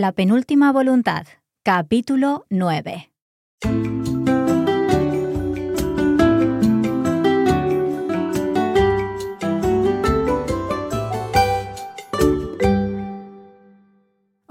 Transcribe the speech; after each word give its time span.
La 0.00 0.12
penúltima 0.12 0.72
voluntad, 0.72 1.26
capítulo 1.62 2.46
9. 2.48 3.10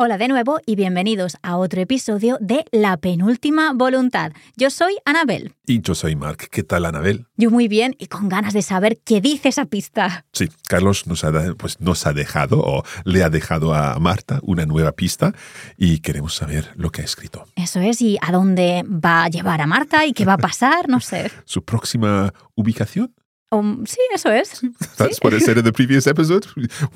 Hola 0.02 0.18
de 0.18 0.30
nuevo 0.30 0.62
y 0.66 0.78
bienvenidos 0.78 1.36
a 1.42 1.58
otro 1.58 1.82
episodio 1.82 2.38
de 2.40 2.64
La 2.71 2.96
penúltima 2.96 3.73
voluntad. 3.73 4.32
Yo 4.55 4.70
soy 4.70 4.96
Anabel. 5.04 5.55
Y 5.66 5.82
yo 5.82 5.94
soy 5.94 6.16
Mark. 6.16 6.48
¿Qué 6.50 6.64
tal, 6.64 6.86
Anabel? 6.86 7.26
Yo 7.36 7.52
muy 7.52 7.68
bien 7.68 7.98
y 8.00 8.05
con 8.05 8.30
ganas 8.30 8.54
de 8.54 8.62
saber 8.62 8.98
qué 9.04 9.20
dice 9.20 9.50
esa 9.50 9.66
pista. 9.66 10.23
Sí, 10.32 10.48
Carlos 10.70 11.05
nos 11.05 11.26
ha, 11.26 11.54
pues, 11.58 11.82
nos 11.82 12.08
ha 12.08 12.14
dejado 12.14 12.62
o 12.62 12.84
le 13.04 13.23
ha 13.23 13.30
dejado 13.30 13.73
a 13.73 14.00
Marta 14.00 14.40
una 14.44 14.66
nueva 14.66 14.94
pista 14.94 15.34
y 15.76 16.00
queremos 16.00 16.34
saber 16.34 16.72
lo 16.76 16.91
que 16.91 17.02
ha 17.02 17.05
escrito. 17.05 17.44
Eso 17.58 17.81
es, 17.81 18.02
y 18.02 18.18
a 18.22 18.31
dónde 18.31 18.86
va 18.88 19.26
a 19.26 19.27
llevar 19.27 19.59
a 19.59 19.68
Marta 19.68 20.05
y 20.05 20.13
qué 20.13 20.23
va 20.23 20.36
a 20.36 20.38
pasar, 20.38 20.88
no 20.88 21.02
sé. 21.02 21.30
¿Su 21.44 21.66
próxima 21.66 22.34
ubicación? 22.55 23.13
Um, 23.52 23.85
sí, 23.85 23.98
eso 24.13 24.30
es. 24.30 24.62
That's 24.98 25.20
what 25.23 25.34
it 25.34 25.41
said 25.41 25.57
in 25.57 25.66
the 25.66 25.73
previous 25.73 26.05
episode, 26.05 26.45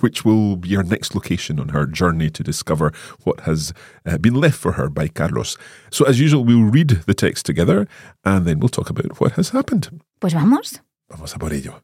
which 0.01 0.23
will 0.23 0.55
be 0.55 0.75
our 0.75 0.83
next 0.83 1.15
location 1.15 1.59
on 1.59 1.69
her 1.69 1.87
journey 1.87 2.29
to 2.29 2.43
discover 2.43 2.91
what 3.23 3.41
has 3.41 3.73
uh, 4.05 4.19
been 4.19 4.35
left 4.35 4.59
for 4.59 4.73
her 4.73 4.87
by 4.89 5.07
Carlos. 5.07 5.57
So, 5.89 6.05
as 6.05 6.19
usual, 6.19 6.45
we'll 6.45 6.69
read 6.69 7.01
the 7.07 7.15
text 7.15 7.45
together 7.45 7.87
and 8.23 8.45
then 8.45 8.59
we'll 8.59 8.69
talk 8.69 8.91
about 8.91 9.19
what 9.19 9.31
has 9.33 9.49
happened. 9.49 9.89
Pues 10.19 10.33
vamos. 10.33 10.81
Vamos 11.09 11.35
a 11.35 11.39
por 11.39 11.53
ello. 11.53 11.81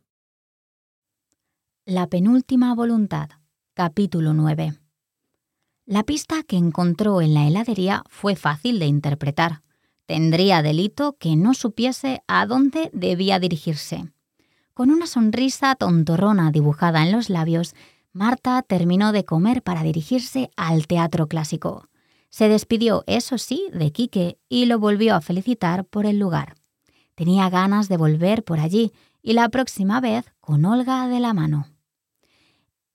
La 1.85 2.05
penúltima 2.07 2.75
voluntad, 2.75 3.29
capítulo 3.73 4.33
9. 4.33 4.73
La 5.88 6.03
pista 6.03 6.43
que 6.43 6.57
encontró 6.57 7.21
en 7.21 7.33
la 7.33 7.47
heladería 7.47 8.03
fue 8.07 8.35
fácil 8.35 8.77
de 8.77 8.85
interpretar. 8.85 9.63
Tendría 10.05 10.61
delito 10.61 11.17
que 11.17 11.35
no 11.35 11.55
supiese 11.55 12.22
a 12.27 12.45
dónde 12.45 12.91
debía 12.94 13.39
dirigirse. 13.39 14.11
Con 14.80 14.91
una 14.91 15.08
sonrisa 15.08 15.75
tontorrona 15.75 16.52
dibujada 16.52 17.03
en 17.03 17.11
los 17.11 17.30
labios, 17.30 17.75
Marta 18.13 18.61
terminó 18.61 19.11
de 19.11 19.25
comer 19.25 19.61
para 19.61 19.83
dirigirse 19.83 20.52
al 20.55 20.88
teatro 20.88 21.27
clásico. 21.27 21.89
Se 22.30 22.47
despidió, 22.47 23.03
eso 23.05 23.38
sí, 23.38 23.67
de 23.73 23.91
Quique 23.91 24.38
y 24.47 24.67
lo 24.67 24.80
volvió 24.80 25.16
a 25.16 25.19
felicitar 25.19 25.83
por 25.83 26.05
el 26.05 26.17
lugar. 26.17 26.55
Tenía 27.16 27.50
ganas 27.50 27.89
de 27.89 27.97
volver 27.97 28.45
por 28.45 28.61
allí 28.61 28.94
y 29.22 29.33
la 29.33 29.50
próxima 29.50 30.00
vez 30.00 30.23
con 30.39 30.63
Olga 30.63 31.09
de 31.09 31.19
la 31.19 31.33
mano. 31.33 31.67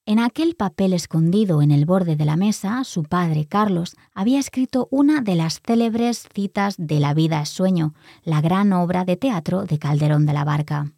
En 0.07 0.21
aquel 0.21 0.55
papel 0.55 0.95
escondido 0.95 1.61
en 1.61 1.71
el 1.71 1.85
borde 1.85 2.17
de 2.17 2.25
la 2.25 2.37
mesa, 2.37 2.83
su 2.85 3.03
padre, 3.03 3.45
Carlos, 3.45 3.95
había 4.15 4.41
escrito 4.41 4.89
una 4.91 5.21
de 5.21 5.35
las 5.35 5.61
célebres 5.61 6.29
citas 6.33 6.77
de 6.79 6.99
La 6.99 7.13
vida 7.13 7.43
es 7.43 7.51
sueño, 7.51 7.93
la 8.23 8.41
gran 8.41 8.73
obra 8.73 9.05
de 9.05 9.19
teatro 9.19 9.67
de 9.67 9.79
Calderón 9.79 10.25
de 10.25 10.33
la 10.33 10.45
Barca. 10.45 10.95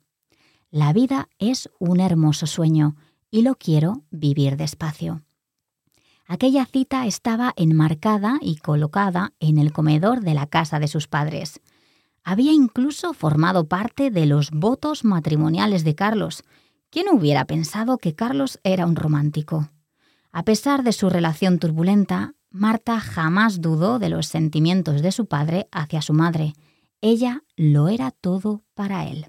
La 0.70 0.92
vida 0.92 1.28
es 1.38 1.70
un 1.78 2.00
hermoso 2.00 2.46
sueño 2.46 2.96
y 3.30 3.42
lo 3.42 3.54
quiero 3.54 4.02
vivir 4.10 4.56
despacio. 4.56 5.22
Aquella 6.26 6.66
cita 6.66 7.06
estaba 7.06 7.52
enmarcada 7.56 8.38
y 8.40 8.56
colocada 8.56 9.32
en 9.38 9.58
el 9.58 9.72
comedor 9.72 10.22
de 10.22 10.34
la 10.34 10.46
casa 10.46 10.80
de 10.80 10.88
sus 10.88 11.06
padres. 11.06 11.60
Había 12.24 12.52
incluso 12.52 13.14
formado 13.14 13.68
parte 13.68 14.10
de 14.10 14.26
los 14.26 14.50
votos 14.50 15.04
matrimoniales 15.04 15.84
de 15.84 15.94
Carlos. 15.94 16.42
¿Quién 16.90 17.06
hubiera 17.10 17.44
pensado 17.44 17.98
que 17.98 18.16
Carlos 18.16 18.58
era 18.64 18.86
un 18.86 18.96
romántico? 18.96 19.70
A 20.32 20.44
pesar 20.44 20.82
de 20.82 20.92
su 20.92 21.08
relación 21.08 21.60
turbulenta, 21.60 22.34
Marta 22.50 22.98
jamás 22.98 23.60
dudó 23.60 24.00
de 24.00 24.08
los 24.08 24.26
sentimientos 24.26 25.02
de 25.02 25.12
su 25.12 25.26
padre 25.26 25.68
hacia 25.70 26.02
su 26.02 26.12
madre. 26.12 26.54
Ella 27.00 27.44
lo 27.54 27.88
era 27.88 28.10
todo 28.10 28.64
para 28.74 29.06
él. 29.06 29.28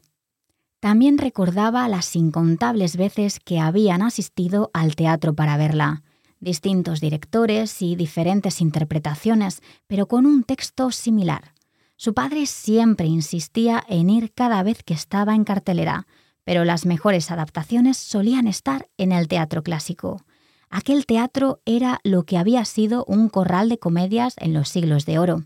También 0.87 1.17
recordaba 1.17 1.89
las 1.89 2.15
incontables 2.15 2.95
veces 2.95 3.41
que 3.41 3.59
habían 3.59 4.01
asistido 4.01 4.71
al 4.73 4.95
teatro 4.95 5.33
para 5.33 5.57
verla, 5.57 6.01
distintos 6.39 7.01
directores 7.01 7.81
y 7.81 7.97
diferentes 7.97 8.61
interpretaciones, 8.61 9.61
pero 9.87 10.07
con 10.07 10.25
un 10.25 10.45
texto 10.45 10.91
similar. 10.91 11.53
Su 11.97 12.13
padre 12.13 12.45
siempre 12.45 13.05
insistía 13.05 13.83
en 13.89 14.09
ir 14.09 14.31
cada 14.31 14.63
vez 14.63 14.81
que 14.81 14.93
estaba 14.93 15.35
en 15.35 15.43
cartelera, 15.43 16.07
pero 16.45 16.63
las 16.63 16.85
mejores 16.85 17.31
adaptaciones 17.31 17.97
solían 17.97 18.47
estar 18.47 18.87
en 18.95 19.11
el 19.11 19.27
teatro 19.27 19.63
clásico. 19.63 20.23
Aquel 20.69 21.05
teatro 21.05 21.59
era 21.65 21.99
lo 22.05 22.23
que 22.23 22.37
había 22.37 22.63
sido 22.63 23.03
un 23.09 23.27
corral 23.27 23.67
de 23.67 23.77
comedias 23.77 24.35
en 24.37 24.53
los 24.53 24.69
siglos 24.69 25.05
de 25.05 25.19
oro. 25.19 25.43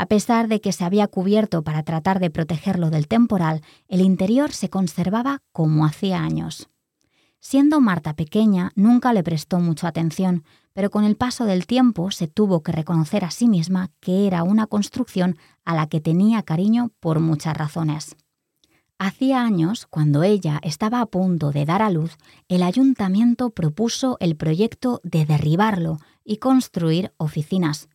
A 0.00 0.06
pesar 0.06 0.46
de 0.46 0.60
que 0.60 0.70
se 0.70 0.84
había 0.84 1.08
cubierto 1.08 1.64
para 1.64 1.82
tratar 1.82 2.20
de 2.20 2.30
protegerlo 2.30 2.88
del 2.88 3.08
temporal, 3.08 3.62
el 3.88 4.00
interior 4.00 4.52
se 4.52 4.70
conservaba 4.70 5.42
como 5.50 5.84
hacía 5.84 6.22
años. 6.22 6.68
Siendo 7.40 7.80
Marta 7.80 8.14
pequeña, 8.14 8.70
nunca 8.76 9.12
le 9.12 9.24
prestó 9.24 9.58
mucha 9.58 9.88
atención, 9.88 10.44
pero 10.72 10.90
con 10.90 11.02
el 11.02 11.16
paso 11.16 11.46
del 11.46 11.66
tiempo 11.66 12.12
se 12.12 12.28
tuvo 12.28 12.62
que 12.62 12.70
reconocer 12.70 13.24
a 13.24 13.32
sí 13.32 13.48
misma 13.48 13.90
que 13.98 14.28
era 14.28 14.44
una 14.44 14.68
construcción 14.68 15.36
a 15.64 15.74
la 15.74 15.88
que 15.88 16.00
tenía 16.00 16.44
cariño 16.44 16.92
por 17.00 17.18
muchas 17.18 17.56
razones. 17.56 18.14
Hacía 19.00 19.42
años, 19.42 19.88
cuando 19.90 20.22
ella 20.22 20.60
estaba 20.62 21.00
a 21.00 21.06
punto 21.06 21.50
de 21.50 21.64
dar 21.64 21.82
a 21.82 21.90
luz, 21.90 22.18
el 22.46 22.62
ayuntamiento 22.62 23.50
propuso 23.50 24.16
el 24.20 24.36
proyecto 24.36 25.00
de 25.02 25.26
derribarlo 25.26 25.98
y 26.22 26.36
construir 26.36 27.12
oficinas. 27.16 27.88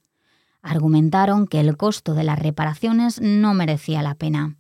Argumentaron 0.64 1.46
que 1.46 1.60
el 1.60 1.78
costo 1.78 2.16
de 2.16 2.24
las 2.24 2.40
reparaciones 2.40 3.22
no 3.22 3.54
merecía 3.54 4.02
la 4.02 4.16
pena. 4.16 4.56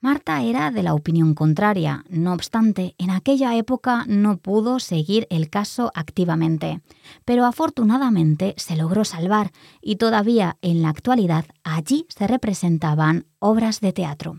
Marta 0.00 0.42
era 0.42 0.72
de 0.72 0.82
la 0.82 0.94
opinión 0.94 1.34
contraria, 1.34 2.04
no 2.08 2.32
obstante, 2.32 2.96
en 2.98 3.10
aquella 3.10 3.54
época 3.54 4.04
no 4.08 4.38
pudo 4.38 4.80
seguir 4.80 5.28
el 5.30 5.48
caso 5.48 5.92
activamente, 5.94 6.80
pero 7.24 7.44
afortunadamente 7.44 8.54
se 8.56 8.74
logró 8.74 9.04
salvar 9.04 9.52
y 9.80 9.96
todavía 9.96 10.56
en 10.60 10.82
la 10.82 10.88
actualidad 10.88 11.44
allí 11.62 12.06
se 12.08 12.26
representaban 12.26 13.26
obras 13.38 13.80
de 13.80 13.92
teatro. 13.92 14.38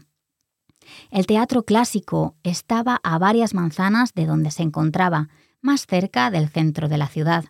El 1.12 1.28
teatro 1.28 1.64
clásico 1.64 2.36
estaba 2.44 3.00
a 3.02 3.18
varias 3.18 3.54
manzanas 3.54 4.14
de 4.14 4.26
donde 4.26 4.52
se 4.52 4.64
encontraba, 4.64 5.30
más 5.62 5.86
cerca 5.88 6.30
del 6.30 6.50
centro 6.50 6.90
de 6.90 6.98
la 6.98 7.08
ciudad. 7.08 7.46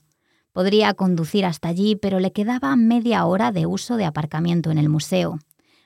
Podría 0.54 0.94
conducir 0.94 1.46
hasta 1.46 1.68
allí, 1.68 1.96
pero 1.96 2.20
le 2.20 2.32
quedaba 2.32 2.76
media 2.76 3.26
hora 3.26 3.52
de 3.52 3.66
uso 3.66 3.98
de 3.98 4.06
aparcamiento 4.06 4.72
en 4.72 4.78
el 4.78 4.88
museo. 4.88 5.40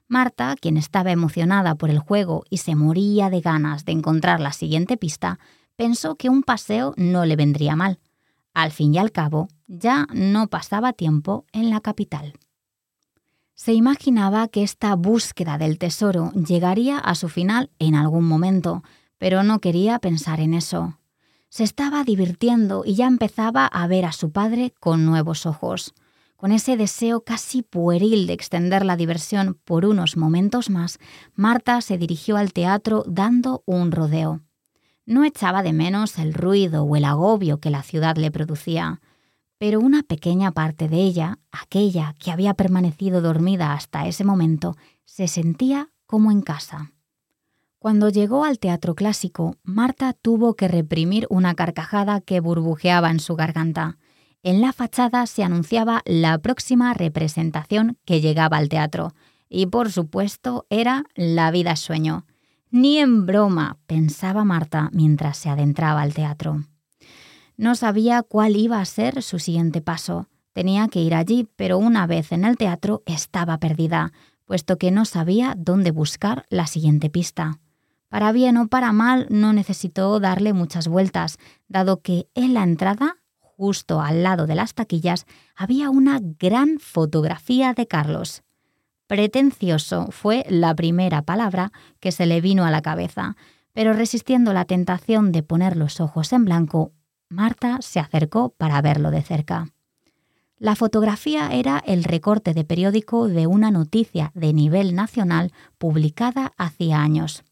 Marta, 0.09 0.55
quien 0.59 0.77
estaba 0.77 1.11
emocionada 1.11 1.75
por 1.75 1.89
el 1.89 1.99
juego 1.99 2.43
y 2.49 2.57
se 2.57 2.75
moría 2.75 3.29
de 3.29 3.41
ganas 3.41 3.85
de 3.85 3.93
encontrar 3.93 4.39
la 4.39 4.51
siguiente 4.51 4.97
pista, 4.97 5.39
pensó 5.77 6.15
que 6.15 6.29
un 6.29 6.43
paseo 6.43 6.93
no 6.97 7.25
le 7.25 7.35
vendría 7.35 7.75
mal. 7.75 7.99
Al 8.53 8.71
fin 8.71 8.93
y 8.93 8.97
al 8.97 9.11
cabo, 9.11 9.47
ya 9.67 10.05
no 10.13 10.47
pasaba 10.47 10.91
tiempo 10.91 11.45
en 11.53 11.69
la 11.69 11.79
capital. 11.79 12.33
Se 13.53 13.73
imaginaba 13.73 14.47
que 14.49 14.63
esta 14.63 14.95
búsqueda 14.95 15.57
del 15.57 15.79
tesoro 15.79 16.31
llegaría 16.33 16.99
a 16.99 17.15
su 17.15 17.29
final 17.29 17.71
en 17.79 17.95
algún 17.95 18.25
momento, 18.25 18.83
pero 19.17 19.43
no 19.43 19.59
quería 19.59 19.99
pensar 19.99 20.39
en 20.39 20.53
eso. 20.53 20.97
Se 21.49 21.63
estaba 21.63 22.03
divirtiendo 22.03 22.83
y 22.85 22.95
ya 22.95 23.07
empezaba 23.07 23.65
a 23.65 23.87
ver 23.87 24.05
a 24.05 24.11
su 24.11 24.31
padre 24.31 24.73
con 24.79 25.05
nuevos 25.05 25.45
ojos. 25.45 25.93
Con 26.35 26.51
ese 26.51 26.77
deseo 26.77 27.23
casi 27.23 27.63
pueril 27.63 28.27
de 28.27 28.33
extender 28.33 28.85
la 28.85 28.95
diversión 28.95 29.59
por 29.63 29.85
unos 29.85 30.17
momentos 30.17 30.69
más, 30.69 30.99
Marta 31.33 31.81
se 31.81 31.97
dirigió 31.97 32.37
al 32.37 32.53
teatro 32.53 33.03
dando 33.07 33.63
un 33.65 33.91
rodeo. 33.91 34.41
No 35.05 35.23
echaba 35.23 35.63
de 35.63 35.73
menos 35.73 36.19
el 36.19 36.33
ruido 36.33 36.83
o 36.83 36.95
el 36.95 37.05
agobio 37.05 37.59
que 37.59 37.71
la 37.71 37.81
ciudad 37.81 38.17
le 38.17 38.29
producía, 38.29 39.01
pero 39.57 39.79
una 39.79 40.03
pequeña 40.03 40.51
parte 40.51 40.87
de 40.87 40.97
ella, 40.97 41.39
aquella 41.51 42.13
que 42.19 42.29
había 42.29 42.53
permanecido 42.53 43.21
dormida 43.21 43.73
hasta 43.73 44.05
ese 44.05 44.23
momento, 44.23 44.75
se 45.05 45.27
sentía 45.27 45.89
como 46.05 46.31
en 46.31 46.41
casa. 46.41 46.91
Cuando 47.79 48.09
llegó 48.09 48.43
al 48.43 48.57
teatro 48.57 48.95
clásico, 48.95 49.55
Marta 49.63 50.13
tuvo 50.13 50.55
que 50.55 50.67
reprimir 50.67 51.27
una 51.29 51.53
carcajada 51.53 52.21
que 52.21 52.39
burbujeaba 52.39 53.11
en 53.11 53.19
su 53.19 53.35
garganta. 53.35 53.99
En 54.41 54.61
la 54.61 54.73
fachada 54.73 55.27
se 55.27 55.43
anunciaba 55.43 56.01
la 56.05 56.39
próxima 56.39 56.95
representación 56.95 57.97
que 58.03 58.19
llegaba 58.19 58.57
al 58.57 58.69
teatro, 58.69 59.13
y 59.47 59.67
por 59.67 59.91
supuesto 59.91 60.65
era 60.69 61.03
La 61.15 61.51
vida 61.51 61.75
sueño. 61.75 62.25
Ni 62.71 62.97
en 62.97 63.27
broma, 63.27 63.77
pensaba 63.85 64.43
Marta 64.43 64.89
mientras 64.91 65.37
se 65.37 65.49
adentraba 65.49 66.01
al 66.01 66.15
teatro. 66.15 66.63
No 67.57 67.75
sabía 67.75 68.23
cuál 68.23 68.55
iba 68.55 68.81
a 68.81 68.85
ser 68.85 69.21
su 69.21 69.37
siguiente 69.37 69.81
paso. 69.81 70.27
Tenía 70.51 70.87
que 70.87 71.01
ir 71.01 71.13
allí, 71.13 71.47
pero 71.55 71.77
una 71.77 72.07
vez 72.07 72.31
en 72.31 72.43
el 72.43 72.57
teatro 72.57 73.03
estaba 73.05 73.59
perdida, 73.59 74.11
puesto 74.45 74.77
que 74.77 74.89
no 74.89 75.05
sabía 75.05 75.53
dónde 75.55 75.91
buscar 75.91 76.45
la 76.49 76.65
siguiente 76.65 77.09
pista. 77.09 77.59
Para 78.09 78.31
bien 78.31 78.57
o 78.57 78.67
para 78.67 78.93
mal, 78.93 79.27
no 79.29 79.53
necesitó 79.53 80.19
darle 80.19 80.53
muchas 80.53 80.87
vueltas, 80.87 81.37
dado 81.67 82.01
que 82.01 82.27
en 82.35 82.53
la 82.53 82.63
entrada, 82.63 83.17
justo 83.39 84.01
al 84.01 84.23
lado 84.23 84.47
de 84.47 84.55
las 84.55 84.73
taquillas, 84.73 85.25
había 85.55 85.89
una 85.89 86.19
gran 86.21 86.79
fotografía 86.79 87.73
de 87.73 87.87
Carlos. 87.87 88.43
Pretencioso 89.07 90.07
fue 90.11 90.45
la 90.49 90.75
primera 90.75 91.21
palabra 91.21 91.71
que 91.99 92.11
se 92.11 92.25
le 92.25 92.41
vino 92.41 92.65
a 92.65 92.71
la 92.71 92.81
cabeza, 92.81 93.35
pero 93.73 93.93
resistiendo 93.93 94.53
la 94.53 94.65
tentación 94.65 95.31
de 95.31 95.43
poner 95.43 95.77
los 95.77 95.99
ojos 95.99 96.33
en 96.33 96.45
blanco, 96.45 96.93
Marta 97.29 97.77
se 97.81 97.99
acercó 97.99 98.49
para 98.49 98.81
verlo 98.81 99.11
de 99.11 99.21
cerca. 99.21 99.67
La 100.57 100.75
fotografía 100.75 101.49
era 101.51 101.77
el 101.85 102.03
recorte 102.03 102.53
de 102.53 102.63
periódico 102.63 103.27
de 103.27 103.47
una 103.47 103.69
noticia 103.69 104.31
de 104.33 104.53
nivel 104.53 104.95
nacional 104.95 105.51
publicada 105.77 106.53
hacía 106.57 107.01
años. 107.01 107.43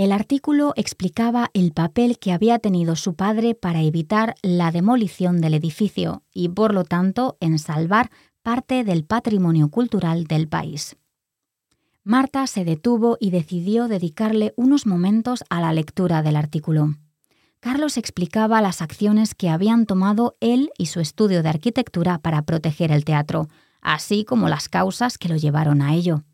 El 0.00 0.12
artículo 0.12 0.72
explicaba 0.76 1.50
el 1.52 1.72
papel 1.72 2.18
que 2.18 2.32
había 2.32 2.58
tenido 2.58 2.96
su 2.96 3.16
padre 3.16 3.54
para 3.54 3.82
evitar 3.82 4.34
la 4.40 4.70
demolición 4.70 5.42
del 5.42 5.52
edificio 5.52 6.22
y, 6.32 6.48
por 6.48 6.72
lo 6.72 6.84
tanto, 6.84 7.36
en 7.38 7.58
salvar 7.58 8.10
parte 8.40 8.82
del 8.82 9.04
patrimonio 9.04 9.68
cultural 9.68 10.24
del 10.24 10.48
país. 10.48 10.96
Marta 12.02 12.46
se 12.46 12.64
detuvo 12.64 13.18
y 13.20 13.30
decidió 13.30 13.88
dedicarle 13.88 14.54
unos 14.56 14.86
momentos 14.86 15.44
a 15.50 15.60
la 15.60 15.74
lectura 15.74 16.22
del 16.22 16.36
artículo. 16.36 16.94
Carlos 17.60 17.98
explicaba 17.98 18.62
las 18.62 18.80
acciones 18.80 19.34
que 19.34 19.50
habían 19.50 19.84
tomado 19.84 20.34
él 20.40 20.70
y 20.78 20.86
su 20.86 21.00
estudio 21.00 21.42
de 21.42 21.50
arquitectura 21.50 22.16
para 22.16 22.40
proteger 22.40 22.90
el 22.90 23.04
teatro, 23.04 23.48
así 23.82 24.24
como 24.24 24.48
las 24.48 24.70
causas 24.70 25.18
que 25.18 25.28
lo 25.28 25.36
llevaron 25.36 25.82
a 25.82 25.94
ello. 25.94 26.24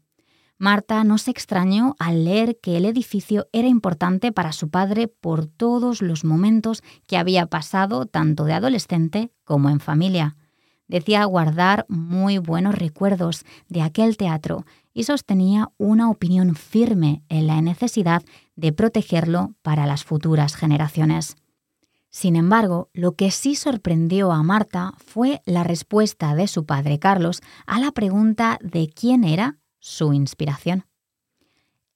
Marta 0.58 1.05
no 1.05 1.19
se 1.19 1.31
extrañó 1.31 1.97
al 1.99 2.25
leer 2.25 2.58
que 2.62 2.79
el 2.79 2.87
edificio 2.87 3.47
era 3.53 3.69
importante 3.69 4.32
para 4.32 4.53
su 4.53 4.70
padre 4.70 5.06
por 5.06 5.47
todos 5.47 6.00
los 6.00 6.25
momentos 6.25 6.82
que 7.06 7.19
había 7.19 7.47
pasado 7.47 8.06
tanto 8.06 8.44
de 8.44 8.55
adolescente 8.55 9.31
como 9.44 9.69
en 9.69 9.81
familia. 9.81 10.37
Decía 10.88 11.25
guardar 11.25 11.85
muy 11.88 12.38
buenos 12.38 12.75
recuerdos 12.75 13.44
de 13.69 13.82
aquel 13.82 14.17
teatro 14.17 14.64
y 14.94 15.05
sostenía 15.05 15.70
una 15.76 16.08
opinión 16.08 16.55
firme 16.55 17.23
en 17.29 17.47
la 17.49 17.61
necesidad 17.61 18.23
de 18.55 18.73
protegerlo 18.73 19.55
para 19.61 19.87
las 19.87 20.05
futuras 20.05 20.55
generaciones. 20.55 21.37
Sin 22.09 22.35
embargo, 22.35 22.88
lo 22.94 23.12
que 23.12 23.31
sí 23.31 23.56
sorprendió 23.56 24.32
a 24.32 24.43
Marta 24.43 24.94
fue 24.97 25.43
la 25.44 25.64
respuesta 25.64 26.35
de 26.35 26.49
su 26.49 26.64
padre 26.64 26.99
Carlos 26.99 27.43
a 27.67 27.79
la 27.79 27.93
pregunta 27.93 28.59
de 28.62 28.88
quién 28.88 29.25
era 29.25 29.59
su 29.87 30.12
inspiración. 30.12 30.85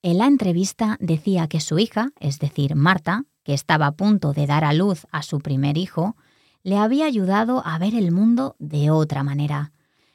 En 0.00 0.18
la 0.18 0.28
entrevista 0.28 0.96
decía 1.00 1.48
que 1.48 1.58
su 1.58 1.80
hija, 1.80 2.12
es 2.20 2.38
decir, 2.38 2.76
Marta, 2.76 3.24
que 3.42 3.52
estaba 3.52 3.88
a 3.88 3.96
punto 3.96 4.32
de 4.32 4.46
dar 4.46 4.62
a 4.62 4.72
luz 4.72 5.08
a 5.10 5.22
su 5.22 5.40
primer 5.40 5.76
hijo, 5.76 6.16
le 6.62 6.78
había 6.78 7.06
ayudado 7.06 7.66
a 7.66 7.76
ver 7.78 7.96
el 7.96 8.12
mundo 8.12 8.54
de 8.60 8.92
otra 8.92 9.24
manera, 9.24 9.72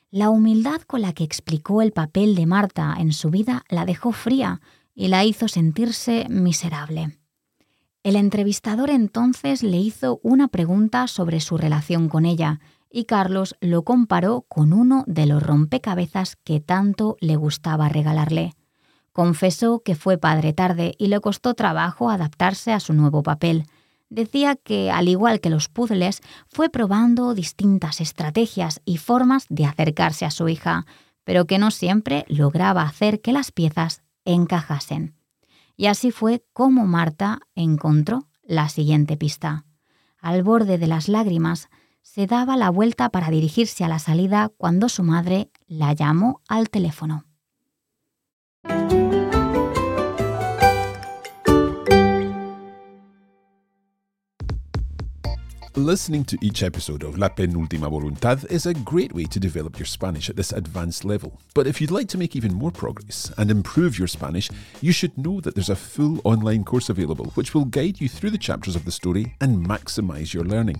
la 0.10 0.30
humildad 0.30 0.84
con 0.84 1.02
la 1.02 1.12
que 1.12 1.26
explicó 1.26 1.82
el 1.82 1.92
papel 1.92 2.36
de 2.36 2.46
Marta 2.46 2.96
en 2.98 3.12
su 3.12 3.30
vida 3.30 3.66
la 3.68 3.84
dejó 3.84 4.14
fría 4.14 4.62
y 4.94 5.10
la 5.10 5.26
hizo 5.26 5.50
sentirse 5.50 6.28
miserable. 6.30 7.20
El 8.04 8.16
entrevistador 8.16 8.90
entonces 8.90 9.64
le 9.64 9.78
hizo 9.78 10.22
una 10.24 10.48
pregunta 10.48 11.08
sobre 11.08 11.42
su 11.42 11.58
relación 11.58 12.08
con 12.08 12.26
ella 12.26 12.62
y 12.96 13.04
Carlos 13.04 13.58
lo 13.60 13.84
comparó 13.84 14.46
con 14.48 14.72
uno 14.72 15.04
de 15.06 15.26
los 15.26 15.44
rompecabezas 15.44 16.38
que 16.46 16.62
tanto 16.62 17.18
le 17.20 17.36
gustaba 17.36 17.90
regalarle. 17.90 18.54
Confesó 19.12 19.82
que 19.84 19.96
fue 19.96 20.18
padre 20.18 20.54
tarde 20.54 20.96
y 20.98 21.08
le 21.08 21.20
costó 21.20 21.56
trabajo 21.56 22.10
adaptarse 22.10 22.72
a 22.72 22.80
su 22.80 22.94
nuevo 22.94 23.22
papel, 23.22 23.66
decía 24.10 24.56
que, 24.56 24.92
al 24.92 25.10
igual 25.10 25.42
que 25.42 25.50
los 25.50 25.68
puzzles, 25.68 26.22
fue 26.48 26.70
probando 26.70 27.34
distintas 27.34 28.00
estrategias 28.00 28.82
y 28.86 28.96
formas 28.96 29.46
de 29.50 29.66
acercarse 29.66 30.24
a 30.24 30.32
su 30.32 30.48
hija, 30.48 30.86
pero 31.26 31.48
que 31.48 31.58
no 31.58 31.72
siempre 31.72 32.24
lograba 32.30 32.84
hacer 32.84 33.20
que 33.20 33.34
las 33.34 33.52
piezas 33.52 34.04
encajasen. 34.24 35.16
Y 35.76 35.88
así 35.88 36.12
fue 36.12 36.46
como 36.54 36.88
Marta 36.88 37.42
encontró 37.56 38.30
la 38.42 38.70
siguiente 38.70 39.18
pista. 39.18 39.66
Al 40.18 40.44
borde 40.44 40.78
de 40.78 40.88
las 40.88 41.10
lágrimas, 41.10 41.68
se 42.06 42.28
daba 42.28 42.56
la 42.56 42.70
vuelta 42.70 43.10
para 43.10 43.32
dirigirse 43.32 43.84
a 43.84 43.88
la 43.88 43.98
salida 43.98 44.52
cuando 44.58 44.90
su 44.90 45.02
madre 45.02 45.50
la 45.68 45.92
llamó 45.94 46.40
al 46.48 46.70
teléfono. 46.70 47.26
Listening 55.76 56.24
to 56.24 56.38
each 56.42 56.64
episode 56.64 57.04
of 57.04 57.18
La 57.18 57.34
Penúltima 57.34 57.90
Voluntad 57.90 58.46
is 58.50 58.66
a 58.66 58.74
great 58.74 59.14
way 59.14 59.26
to 59.26 59.40
develop 59.40 59.78
your 59.78 59.88
Spanish 59.88 60.30
at 60.30 60.36
this 60.36 60.54
advanced 60.54 61.04
level. 61.04 61.34
But 61.54 61.68
if 61.68 61.82
you'd 61.82 61.92
like 61.92 62.08
to 62.10 62.18
make 62.18 62.36
even 62.36 62.54
more 62.54 62.72
progress 62.72 63.34
and 63.38 63.52
improve 63.52 64.00
your 64.00 64.08
Spanish, 64.08 64.50
you 64.80 64.94
should 64.94 65.18
know 65.18 65.42
that 65.42 65.56
there's 65.56 65.70
a 65.70 65.76
full 65.76 66.22
online 66.24 66.64
course 66.64 66.88
available 66.90 67.32
which 67.36 67.54
will 67.54 67.66
guide 67.66 68.00
you 68.00 68.08
through 68.08 68.30
the 68.30 68.38
chapters 68.38 68.76
of 68.76 68.86
the 68.86 68.92
story 68.92 69.36
and 69.42 69.66
maximize 69.66 70.34
your 70.34 70.46
learning. 70.46 70.80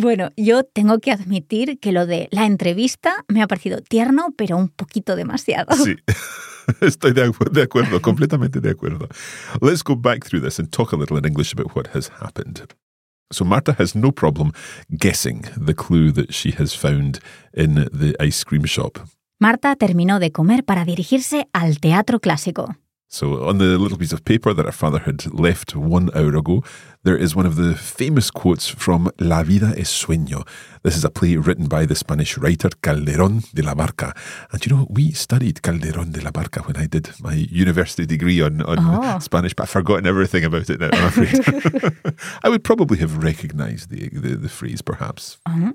Bueno, 0.00 0.30
yo 0.36 0.62
tengo 0.62 1.00
que 1.00 1.10
admitir 1.10 1.80
que 1.80 1.90
lo 1.90 2.06
de 2.06 2.28
la 2.30 2.46
entrevista 2.46 3.24
me 3.26 3.42
ha 3.42 3.48
parecido 3.48 3.80
tierno, 3.80 4.32
pero 4.36 4.56
un 4.56 4.68
poquito 4.68 5.16
demasiado. 5.16 5.74
Sí, 5.74 5.96
estoy 6.80 7.12
de, 7.12 7.32
de 7.50 7.62
acuerdo, 7.62 8.00
completamente 8.00 8.60
de 8.60 8.70
acuerdo. 8.70 9.08
Let's 9.60 9.82
go 9.82 9.96
back 9.96 10.24
through 10.24 10.44
this 10.44 10.60
and 10.60 10.70
talk 10.70 10.92
a 10.92 10.96
little 10.96 11.18
in 11.18 11.24
English 11.24 11.52
about 11.52 11.74
what 11.74 11.88
has 11.96 12.10
happened. 12.20 12.62
So 13.32 13.44
Marta 13.44 13.74
has 13.76 13.96
no 13.96 14.12
problem 14.12 14.52
guessing 14.96 15.44
the 15.56 15.74
clue 15.74 16.12
that 16.12 16.32
she 16.32 16.52
has 16.52 16.74
found 16.74 17.18
in 17.52 17.88
the 17.92 18.14
ice 18.20 18.44
cream 18.44 18.64
shop. 18.64 19.00
Marta 19.40 19.76
terminó 19.76 20.18
de 20.18 20.32
comer 20.32 20.64
para 20.64 20.84
dirigirse 20.84 21.46
al 21.52 21.78
teatro 21.78 22.18
clásico. 22.18 22.74
So, 23.06 23.48
on 23.48 23.58
the 23.58 23.78
little 23.78 23.96
piece 23.96 24.12
of 24.12 24.24
paper 24.24 24.52
that 24.52 24.66
her 24.66 24.72
father 24.72 24.98
had 24.98 25.32
left 25.32 25.76
one 25.76 26.10
hour 26.12 26.36
ago, 26.36 26.62
there 27.04 27.16
is 27.16 27.36
one 27.36 27.46
of 27.46 27.54
the 27.54 27.74
famous 27.76 28.32
quotes 28.32 28.68
from 28.68 29.10
La 29.20 29.44
vida 29.44 29.72
es 29.78 29.88
sueño. 29.90 30.44
This 30.82 30.96
is 30.96 31.04
a 31.04 31.08
play 31.08 31.36
written 31.36 31.68
by 31.68 31.86
the 31.86 31.94
Spanish 31.94 32.36
writer 32.36 32.68
Calderón 32.82 33.50
de 33.54 33.62
la 33.62 33.74
Barca. 33.74 34.12
And 34.52 34.66
you 34.66 34.76
know, 34.76 34.86
we 34.90 35.12
studied 35.12 35.62
Calderón 35.62 36.12
de 36.12 36.20
la 36.20 36.32
Barca 36.32 36.60
when 36.62 36.76
I 36.76 36.86
did 36.86 37.08
my 37.20 37.34
university 37.34 38.06
degree 38.06 38.42
on, 38.42 38.60
on 38.62 38.78
oh. 38.80 39.18
Spanish, 39.20 39.54
but 39.54 39.62
I've 39.62 39.70
forgotten 39.70 40.06
everything 40.06 40.44
about 40.44 40.68
it 40.68 40.80
now, 40.80 40.90
I'm 40.92 41.04
afraid. 41.04 42.12
I 42.42 42.48
would 42.48 42.64
probably 42.64 42.98
have 42.98 43.22
recognized 43.22 43.88
the, 43.88 44.08
the, 44.08 44.34
the 44.34 44.48
phrase, 44.48 44.82
perhaps. 44.82 45.38
Uh-huh. 45.46 45.72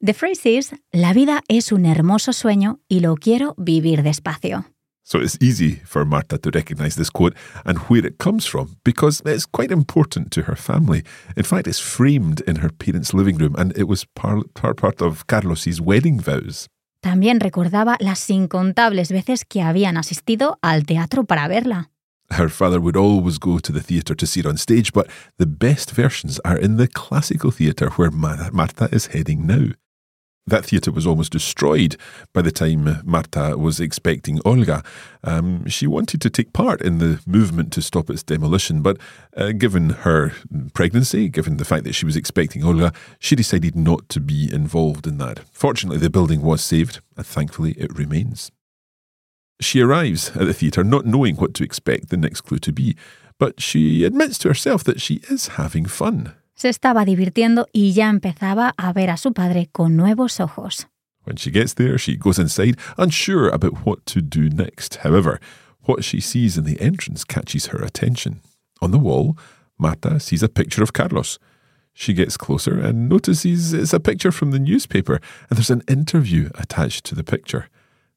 The 0.00 0.14
phrase 0.14 0.46
is, 0.46 0.74
La 0.92 1.12
vida 1.12 1.42
es 1.48 1.72
un 1.72 1.84
hermoso 1.84 2.32
sueño 2.32 2.78
y 2.88 3.00
lo 3.00 3.16
quiero 3.16 3.54
vivir 3.58 4.04
despacio. 4.04 4.64
So 5.02 5.18
it's 5.18 5.36
easy 5.40 5.80
for 5.84 6.04
Marta 6.04 6.38
to 6.38 6.50
recognize 6.50 6.94
this 6.94 7.10
quote 7.10 7.34
and 7.64 7.78
where 7.88 8.06
it 8.06 8.18
comes 8.18 8.46
from 8.46 8.76
because 8.84 9.20
it's 9.26 9.44
quite 9.44 9.72
important 9.72 10.30
to 10.32 10.42
her 10.42 10.54
family. 10.54 11.02
In 11.36 11.42
fact, 11.42 11.66
it's 11.66 11.80
framed 11.80 12.42
in 12.46 12.56
her 12.56 12.70
parents' 12.70 13.12
living 13.12 13.38
room 13.38 13.56
and 13.58 13.76
it 13.76 13.88
was 13.88 14.04
part, 14.14 14.54
part 14.54 15.02
of 15.02 15.26
Carlos's 15.26 15.80
wedding 15.80 16.20
vows. 16.20 16.68
También 17.02 17.40
recordaba 17.40 17.96
las 17.98 18.30
incontables 18.30 19.10
veces 19.10 19.44
que 19.44 19.62
habían 19.62 19.96
asistido 19.96 20.58
al 20.62 20.84
teatro 20.84 21.24
para 21.24 21.48
verla. 21.48 21.90
Her 22.30 22.50
father 22.50 22.78
would 22.78 22.96
always 22.96 23.38
go 23.38 23.58
to 23.58 23.72
the 23.72 23.80
theatre 23.82 24.14
to 24.14 24.26
see 24.26 24.40
it 24.40 24.46
on 24.46 24.58
stage, 24.58 24.92
but 24.92 25.08
the 25.38 25.46
best 25.46 25.90
versions 25.90 26.38
are 26.44 26.58
in 26.58 26.76
the 26.76 26.86
classical 26.86 27.50
theatre 27.50 27.90
where 27.96 28.12
Marta 28.12 28.88
is 28.92 29.06
heading 29.06 29.44
now. 29.46 29.72
That 30.48 30.64
theatre 30.64 30.90
was 30.90 31.06
almost 31.06 31.32
destroyed 31.32 31.96
by 32.32 32.40
the 32.40 32.50
time 32.50 33.02
Marta 33.04 33.58
was 33.58 33.80
expecting 33.80 34.40
Olga. 34.46 34.82
Um, 35.22 35.66
she 35.68 35.86
wanted 35.86 36.22
to 36.22 36.30
take 36.30 36.54
part 36.54 36.80
in 36.80 36.98
the 36.98 37.20
movement 37.26 37.70
to 37.74 37.82
stop 37.82 38.08
its 38.08 38.22
demolition, 38.22 38.80
but 38.80 38.96
uh, 39.36 39.52
given 39.52 39.90
her 39.90 40.32
pregnancy, 40.72 41.28
given 41.28 41.58
the 41.58 41.66
fact 41.66 41.84
that 41.84 41.94
she 41.94 42.06
was 42.06 42.16
expecting 42.16 42.64
Olga, 42.64 42.94
she 43.18 43.36
decided 43.36 43.76
not 43.76 44.08
to 44.08 44.20
be 44.20 44.48
involved 44.50 45.06
in 45.06 45.18
that. 45.18 45.40
Fortunately, 45.52 45.98
the 45.98 46.08
building 46.08 46.40
was 46.40 46.62
saved, 46.62 47.00
and 47.14 47.26
thankfully, 47.26 47.72
it 47.72 47.96
remains. 47.98 48.50
She 49.60 49.82
arrives 49.82 50.30
at 50.30 50.46
the 50.46 50.54
theatre 50.54 50.82
not 50.82 51.04
knowing 51.04 51.36
what 51.36 51.52
to 51.54 51.64
expect 51.64 52.08
the 52.08 52.16
next 52.16 52.42
clue 52.42 52.58
to 52.60 52.72
be, 52.72 52.96
but 53.38 53.60
she 53.60 54.02
admits 54.04 54.38
to 54.38 54.48
herself 54.48 54.82
that 54.84 55.00
she 55.00 55.20
is 55.28 55.48
having 55.48 55.84
fun. 55.84 56.32
Se 56.58 56.68
estaba 56.68 57.04
divirtiendo 57.04 57.68
y 57.72 57.92
ya 57.92 58.08
empezaba 58.08 58.74
a 58.76 58.92
ver 58.92 59.10
a 59.10 59.16
su 59.16 59.32
padre 59.32 59.68
con 59.70 59.94
nuevos 59.94 60.40
ojos. 60.40 60.88
When 61.24 61.36
she 61.36 61.52
gets 61.52 61.74
there, 61.74 61.96
she 61.98 62.16
goes 62.16 62.36
inside, 62.36 62.76
unsure 62.96 63.48
about 63.48 63.86
what 63.86 64.04
to 64.06 64.20
do 64.20 64.48
next. 64.48 65.04
However, 65.04 65.38
what 65.82 66.02
she 66.02 66.20
sees 66.20 66.58
in 66.58 66.64
the 66.64 66.80
entrance 66.80 67.22
catches 67.24 67.66
her 67.66 67.80
attention. 67.80 68.40
On 68.82 68.90
the 68.90 68.98
wall, 68.98 69.36
Marta 69.78 70.18
sees 70.18 70.42
a 70.42 70.48
picture 70.48 70.82
of 70.82 70.92
Carlos. 70.92 71.38
She 71.94 72.12
gets 72.12 72.36
closer 72.36 72.80
and 72.80 73.08
notices 73.08 73.72
it's 73.72 73.92
a 73.92 74.00
picture 74.00 74.32
from 74.32 74.50
the 74.50 74.58
newspaper, 74.58 75.20
and 75.48 75.58
there's 75.58 75.70
an 75.70 75.84
interview 75.86 76.50
attached 76.56 77.04
to 77.04 77.14
the 77.14 77.22
picture. 77.22 77.68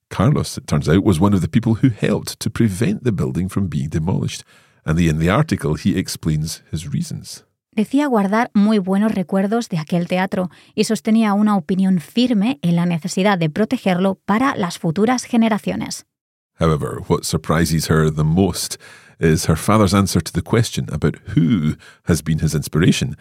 Carlos, 0.09 0.57
it 0.57 0.65
turns 0.65 0.89
out, 0.89 1.03
was 1.03 1.19
one 1.19 1.35
of 1.35 1.41
the 1.41 1.47
people 1.47 1.75
who 1.75 1.89
helped 1.89 2.39
to 2.39 2.49
prevent 2.49 3.03
the 3.03 3.11
building 3.11 3.47
from 3.47 3.67
being 3.67 3.89
demolished, 3.89 4.43
and 4.83 4.99
in 4.99 5.19
the 5.19 5.29
article 5.29 5.75
he 5.75 5.95
explains 5.95 6.63
his 6.71 6.87
reasons. 6.87 7.43
Decía 7.73 8.05
guardar 8.07 8.51
muy 8.53 8.79
buenos 8.79 9.15
recuerdos 9.15 9.69
de 9.69 9.77
aquel 9.77 10.07
teatro 10.07 10.51
y 10.75 10.83
sostenía 10.83 11.33
una 11.33 11.55
opinión 11.55 12.01
firme 12.01 12.59
en 12.61 12.75
la 12.75 12.85
necesidad 12.85 13.37
de 13.37 13.49
protegerlo 13.49 14.15
para 14.25 14.57
las 14.57 14.77
futuras 14.77 15.23
generaciones. 15.23 16.05
However, 16.59 16.99
what 17.07 17.23
surprises 17.23 17.89
her 17.89 18.13
the 18.13 18.25
most 18.25 18.75
is 19.19 19.47
her 19.47 19.55
father's 19.55 19.93
answer 19.93 20.21
to 20.21 20.33
the 20.33 20.41
question 20.41 20.85
about 20.91 21.15
who 21.35 21.77
has 22.07 22.21
been 22.21 22.39
his 22.39 22.53
inspiration. 22.53 23.15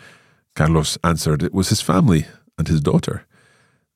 Carlos 0.57 0.99
answered 1.05 1.45
it 1.45 1.55
was 1.55 1.71
his 1.71 1.81
family 1.81 2.27
and 2.59 2.69
his 2.69 2.83
daughter. 2.83 3.27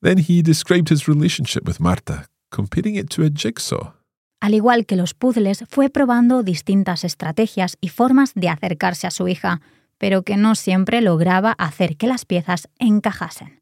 Then 0.01 0.19
he 0.19 0.41
described 0.41 0.89
his 0.89 1.05
relationship 1.05 1.67
with 1.67 1.81
Marta, 1.81 2.27
comparing 2.49 2.95
it 2.95 3.09
to 3.09 3.23
a 3.23 3.29
jigsaw. 3.29 3.91
Al 4.39 4.53
igual 4.53 4.85
que 4.85 4.95
los 4.95 5.13
puzzles, 5.13 5.65
fue 5.67 5.89
probando 5.89 6.43
distintas 6.43 7.03
estrategias 7.03 7.77
y 7.81 7.89
formas 7.89 8.33
de 8.35 8.47
acercarse 8.49 9.07
a 9.07 9.11
su 9.11 9.27
hija, 9.27 9.59
pero 9.97 10.23
que 10.23 10.37
no 10.37 10.55
siempre 10.55 11.01
lograba 11.01 11.53
hacer 11.57 11.97
que 11.97 12.07
las 12.07 12.25
piezas 12.25 12.67
encajasen. 12.79 13.59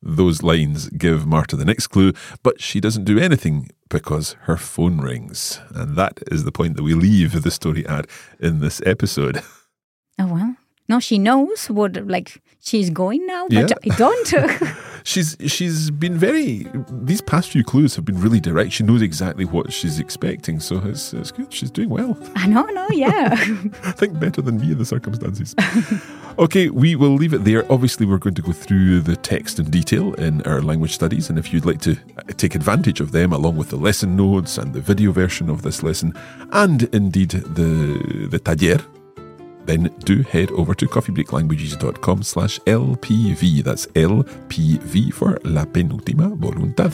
Those 0.00 0.42
lines 0.44 0.88
give 0.96 1.26
Marta 1.26 1.56
the 1.56 1.64
next 1.64 1.88
clue, 1.88 2.12
but 2.44 2.60
she 2.60 2.80
doesn't 2.80 3.04
do 3.04 3.18
anything 3.18 3.68
because 3.88 4.36
her 4.46 4.56
phone 4.56 5.00
rings. 5.00 5.60
And 5.74 5.96
that 5.96 6.20
is 6.30 6.44
the 6.44 6.52
point 6.52 6.76
that 6.76 6.84
we 6.84 6.94
leave 6.94 7.42
the 7.42 7.50
story 7.50 7.84
at 7.86 8.06
in 8.38 8.60
this 8.60 8.80
episode. 8.86 9.42
Oh, 10.20 10.26
well. 10.26 10.56
No, 10.88 11.00
she 11.00 11.18
knows 11.18 11.68
what, 11.68 11.96
like, 12.06 12.40
she's 12.60 12.90
going 12.90 13.26
now, 13.26 13.46
but 13.48 13.70
Yeah. 13.70 13.92
I 13.92 13.96
don't. 13.96 14.32
She's 15.08 15.38
she's 15.46 15.90
been 15.90 16.18
very. 16.18 16.66
These 16.90 17.22
past 17.22 17.48
few 17.48 17.64
clues 17.64 17.96
have 17.96 18.04
been 18.04 18.20
really 18.20 18.40
direct. 18.40 18.72
She 18.72 18.84
knows 18.84 19.00
exactly 19.00 19.46
what 19.46 19.72
she's 19.72 19.98
expecting, 19.98 20.60
so 20.60 20.82
it's, 20.84 21.14
it's 21.14 21.30
good. 21.30 21.50
She's 21.50 21.70
doing 21.70 21.88
well. 21.88 22.14
ah, 22.36 22.44
no, 22.46 22.66
no, 22.66 22.86
yeah. 22.90 23.30
I 23.84 23.92
think 23.92 24.20
better 24.20 24.42
than 24.42 24.60
me 24.60 24.72
in 24.72 24.76
the 24.76 24.84
circumstances. 24.84 25.54
okay, 26.38 26.68
we 26.68 26.94
will 26.94 27.14
leave 27.14 27.32
it 27.32 27.44
there. 27.44 27.64
Obviously, 27.72 28.04
we're 28.04 28.18
going 28.18 28.34
to 28.34 28.42
go 28.42 28.52
through 28.52 29.00
the 29.00 29.16
text 29.16 29.58
in 29.58 29.70
detail 29.70 30.12
in 30.16 30.42
our 30.42 30.60
language 30.60 30.92
studies, 30.92 31.30
and 31.30 31.38
if 31.38 31.54
you'd 31.54 31.64
like 31.64 31.80
to 31.80 31.92
uh, 31.92 32.24
take 32.36 32.54
advantage 32.54 33.00
of 33.00 33.12
them, 33.12 33.32
along 33.32 33.56
with 33.56 33.70
the 33.70 33.78
lesson 33.78 34.14
notes 34.14 34.58
and 34.58 34.74
the 34.74 34.80
video 34.82 35.10
version 35.10 35.48
of 35.48 35.62
this 35.62 35.82
lesson, 35.82 36.12
and 36.52 36.82
indeed 36.94 37.30
the 37.30 38.28
the 38.30 38.38
taller, 38.38 38.84
then 39.68 39.90
do 40.04 40.22
head 40.32 40.50
over 40.52 40.74
to 40.74 40.86
coffeebreaklanguages.com 40.88 42.22
slash 42.24 42.58
LPV. 42.66 43.62
That's 43.62 43.86
LPV 43.94 45.12
for 45.12 45.38
La 45.44 45.64
Penúltima 45.66 46.28
Voluntad. 46.34 46.92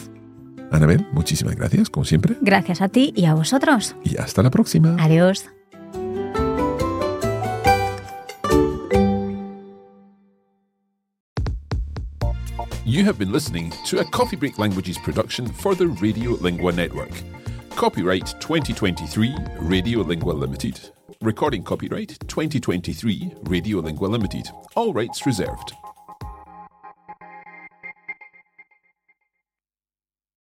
Anabel, 0.73 1.07
muchísimas 1.13 1.55
gracias, 1.55 1.89
como 1.89 2.05
siempre, 2.05 2.37
Gracias 2.41 2.81
a 2.83 2.89
ti 2.89 3.13
y 3.17 3.27
a 3.27 3.35
vosotros. 3.35 3.95
y 4.05 4.17
hasta 4.19 4.43
la 4.43 4.51
próxima. 4.51 4.97
Adiós. 4.99 5.45
You 12.85 13.05
have 13.05 13.19
been 13.19 13.33
listening 13.33 13.73
to 13.87 14.01
a 14.01 14.05
Coffee 14.05 14.37
Break 14.37 14.59
Languages 14.59 14.99
production 14.99 15.47
for 15.47 15.75
the 15.75 15.89
Radio 15.89 16.33
Lingua 16.33 16.73
Network. 16.73 17.11
Copyright 17.71 18.27
2023 18.41 19.35
Radio 19.61 20.01
Lingua 20.03 20.33
Limited. 20.33 20.94
Recording 21.21 21.63
copyright 21.63 22.19
2023 22.29 23.33
Radio 23.45 23.79
Lingua 23.79 24.07
Limited. 24.09 24.49
All 24.75 24.93
rights 24.93 25.27
reserved. 25.27 25.73